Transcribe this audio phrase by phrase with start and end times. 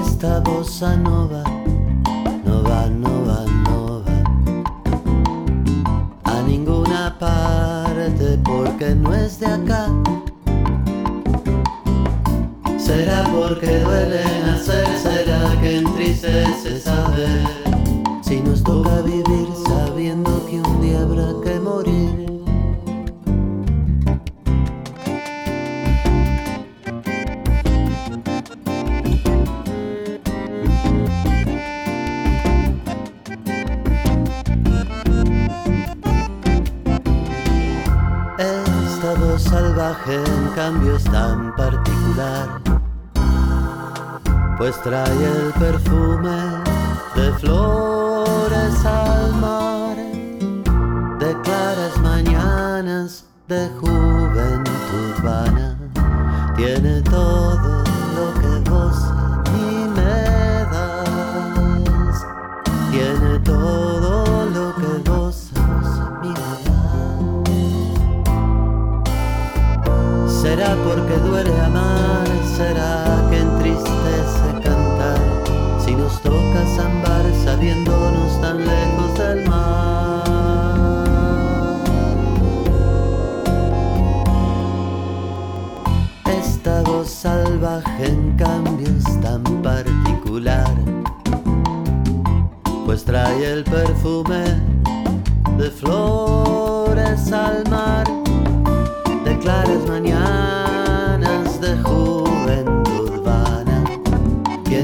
[0.00, 1.42] Esta bossa nova,
[2.44, 4.12] nova, nova, nova,
[6.24, 9.86] a ninguna parte porque no es de acá.
[12.78, 17.61] Será porque duele nacer, será que entristece saber
[39.42, 42.48] salvaje en cambio es tan particular,
[44.58, 46.38] pues trae el perfume
[47.14, 49.96] de flores al mar,
[51.18, 55.76] de claras mañanas de juventud vana,
[56.56, 57.84] tiene todo
[58.16, 62.26] lo que vos a mí me das,
[62.90, 64.01] tiene todo
[70.94, 72.26] porque duele amar,
[72.56, 75.18] será que entristece cantar,
[75.78, 80.24] si nos toca zambar sabiéndonos tan lejos del mar.
[86.26, 90.74] Esta voz salvaje en cambio es tan particular,
[92.84, 94.44] pues trae el perfume
[95.56, 96.41] de flores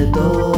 [0.00, 0.49] mañanas de